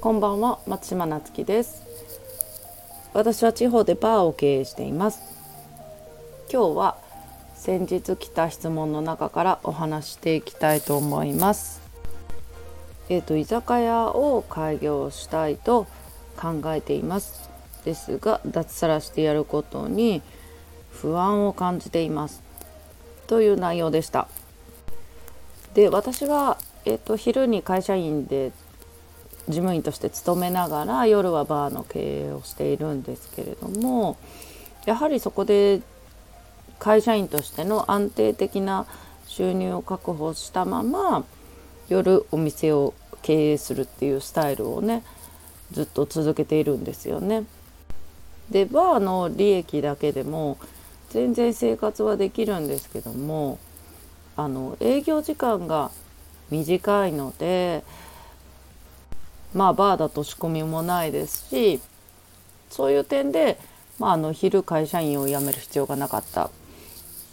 [0.00, 1.82] こんばんは松島なつきです。
[3.14, 5.20] 私は地方でバーを経営しています。
[6.52, 6.98] 今日は
[7.56, 11.82] 先日来た質問の中からお話していきたいと思います。
[13.08, 15.88] えっ、ー、と居酒屋を開業したいと
[16.36, 17.50] 考えています。
[17.84, 20.22] ですが脱サラしてやることに
[20.92, 22.40] 不安を感じています。
[23.26, 24.28] という内容でした。
[25.74, 28.52] で私は、えーと、昼に会社員で
[29.48, 34.16] 事務員として勤めながら夜はバーの経営をしているんですけれども
[34.84, 35.80] やはりそこで
[36.78, 38.86] 会社員としての安定的な
[39.26, 41.24] 収入を確保したまま
[41.88, 45.02] 夜お店を経営するっていうスタイルをね
[45.72, 47.44] ずっと続けているんですよね。
[48.50, 50.56] でバーの利益だけでも
[51.10, 53.58] 全然生活はできるんですけども
[54.36, 55.90] あの営業時間が
[56.50, 57.84] 短いので
[59.54, 61.80] まあバーだと仕込みもないですし
[62.70, 63.58] そういう点で、
[63.98, 66.50] まあ、あの昼会社員を辞める必要がなかったっ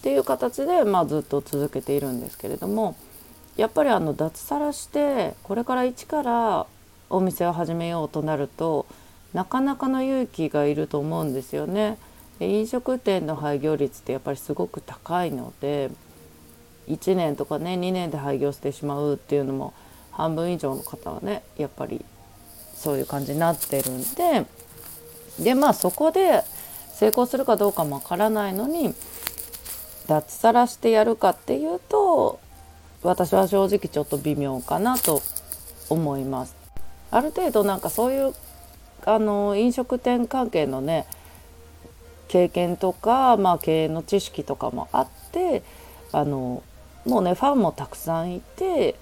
[0.01, 2.95] ていう形で、まあ、ずっと続けているんですけれども
[3.57, 6.67] やっぱりあの脱サラしてこれから一から
[7.09, 8.85] お店を始めようとなると
[9.33, 11.97] なかなかの勇気がいると思うんですよね。
[12.39, 15.89] で飲食店の廃業率ってやっぱりすごく高いので
[16.87, 19.73] 1年とかね2年で廃業してしまうっていうのも
[20.15, 22.03] 半分以上の方はねやっぱり
[22.75, 24.45] そういう感じになってるんで
[25.39, 26.43] でまあそこで
[26.93, 28.93] 成功するかどうかもわからないのに
[30.07, 32.39] 脱サラしてやるかっていうと
[33.03, 35.21] 私は正直ちょっと微妙かなと
[35.89, 36.55] 思います。
[37.11, 38.33] ある程度なんかそういう
[39.05, 41.05] あの飲食店関係のね
[42.27, 45.61] 経験とか、まあ、経営の知識とかもあって
[46.11, 46.63] あの
[47.05, 48.95] もうねファンもたくさんいて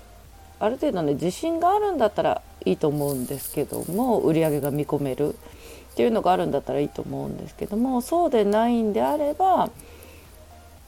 [0.64, 9.70] ある程度ね自信があるんだったらいいと思うんですけども売り上げが見込めるっていうのがあるんだったらいいと思うんですけどもそうでないんであれば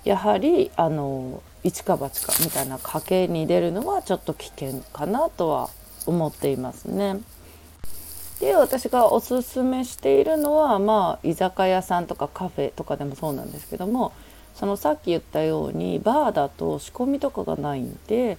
[0.06, 5.69] やはりあの一か八かみたいな家計に出るのはちょっと危険かなとは
[6.06, 7.19] 思っていますね。
[8.40, 14.13] で私がおすすめしているのはまあ居酒屋さんとかカフェとかでもそうなんですけども
[14.53, 18.38] そのさっき言ったようにバーだと仕込みとかがないんで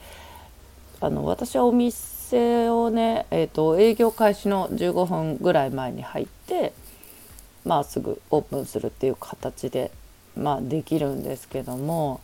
[1.00, 6.72] あの私はお店をね、えーと、営業開始の15分ぐらい前に入って
[7.64, 9.90] まあすぐオープンするっていう形で、
[10.36, 12.20] まあ、できるんですけども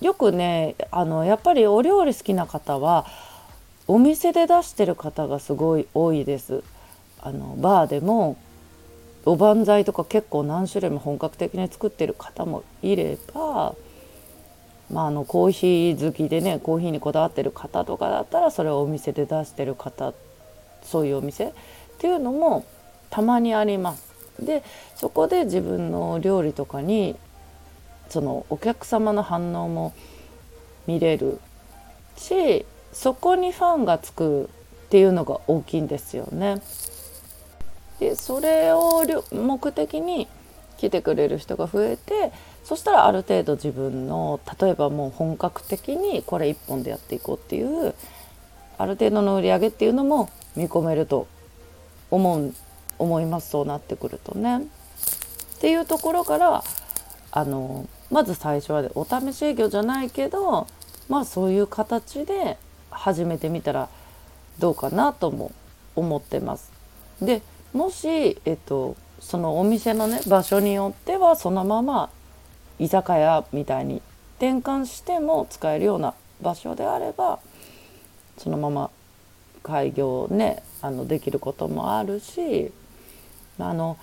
[0.00, 3.06] よくねあのやっぱりお料理好きな方は
[3.86, 6.62] お店で出してる方がすごい多いです。
[7.20, 8.36] あのバーでも
[9.24, 13.74] おばんざいとか結構何種類も本格的に作ってる方もいれば、
[14.90, 20.14] まあ、あのコーヒー好きでねコーヒーにこだわってる方とかだったらそれをお店で出してる方
[20.82, 21.52] そういうお店っ
[21.98, 22.64] ていうのも
[23.10, 24.08] たまにあります。
[24.40, 24.62] で
[24.94, 27.16] そこで自分の料理とかに
[28.08, 29.92] そのお客様の反応も
[30.86, 31.40] 見れる
[32.16, 34.48] しそこにファンがつくっ
[34.90, 36.62] ていうのが大きいんですよね。
[37.98, 40.28] でそれを目的に
[40.78, 42.32] 来てくれる人が増えて
[42.64, 47.94] そしたらある程度自分の例えばもう本格的にこれ一本でやっていこうっていう
[48.78, 51.26] ある程度の売り上げっていうのも見込めると
[52.10, 52.54] 思う
[52.98, 54.58] 思いますそうなってくるとね。
[54.58, 56.64] っていうところから
[57.30, 60.66] あのまず最初はお試し営業じゃないけど
[61.08, 62.56] まあそういう形で
[62.90, 63.88] 始めてみたら
[64.58, 65.52] どうかなとも
[65.94, 66.72] 思ってます。
[67.20, 72.10] でもし、えっと、そのお店のね場所によってはそのまま
[72.78, 74.02] 居酒屋みたいに
[74.36, 77.40] 転換しても使えるような場所であれば
[78.36, 78.90] そのまま
[79.62, 82.72] 開業ねあのできることもあるし
[83.58, 83.98] あの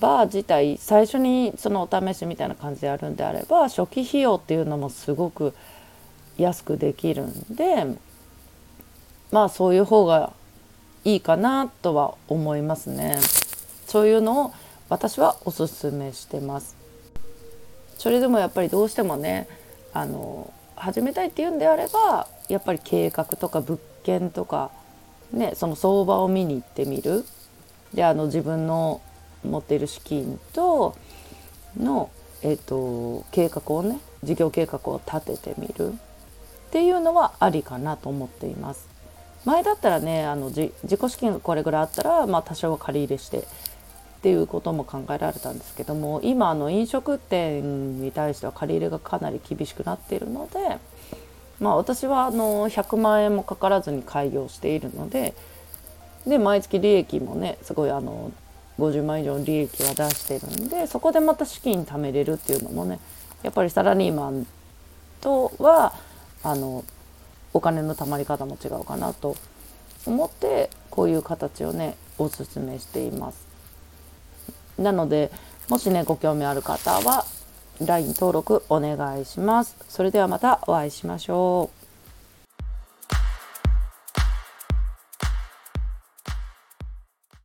[0.00, 5.54] バー自体最初にそのお試しみたいな感じでやるんであれば初期費用っていうのもすごく
[6.36, 7.86] 安くできるんで
[9.30, 10.32] まあそういう方が
[11.04, 13.16] いいかなとは思いますね。
[13.92, 14.54] そういうのを
[14.88, 16.78] 私はおすすめしてます。
[17.98, 19.46] それでもやっぱりどうしてもね
[19.92, 24.70] あの始めたいっていうんであればやっぱり計画とか物件とか
[25.30, 27.26] ねその相場を見に行ってみる
[27.92, 29.02] であの自分の
[29.44, 30.96] 持っている資金と
[31.76, 32.10] の、
[32.40, 35.94] えーと、計画をね事業計画を立ててみるっ
[36.70, 38.88] ていうのはありかなと思っています。
[39.44, 43.44] 前だったらねあの自己資金がこれぐらいあったら、まあ、多少は借り入れして
[44.22, 50.78] っていうことも考えられたんですけども今あの飲食店に対しては借り入れがかなり厳しくなっているので、
[51.58, 55.34] まあ、私はあの100万円もかからずに開業しているので
[56.24, 58.30] で毎月利益もねすごいあの
[58.78, 63.00] 50万以上の利益は出してるんでそこでまた資金貯めれるっていうのもね
[63.42, 64.46] やっぱりサラリーマン
[65.20, 65.94] とは
[66.44, 66.84] あの
[67.52, 69.36] お金の貯まり方も違うかなと
[70.06, 73.51] 思ってこういう形をねおすすめしています。
[74.78, 75.30] なので
[75.68, 77.24] もしねご興味ある方は
[77.80, 79.76] LINE 登録お願いします。
[79.88, 81.81] それではまたお会いしましょう。